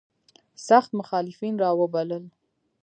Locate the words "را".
1.59-1.71